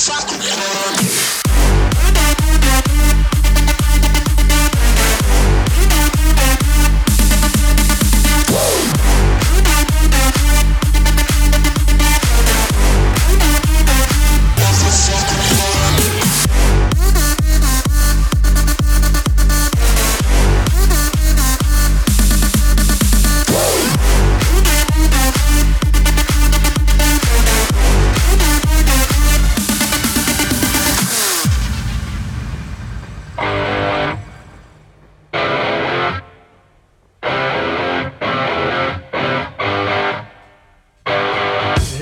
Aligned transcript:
fuck. 0.00 1.09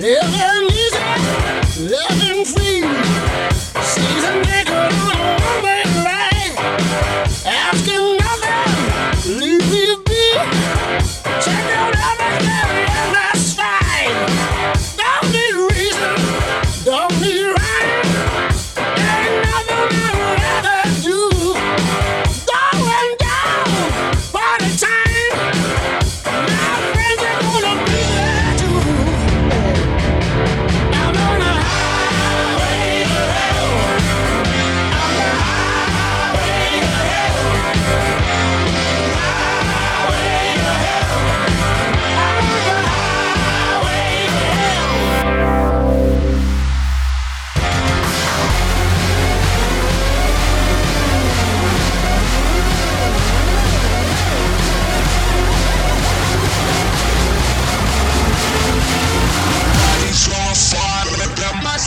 Meu 0.09 0.23
Deus! 0.23 0.58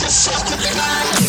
It's 0.04 0.26
a 0.26 0.32
sacred 0.32 1.21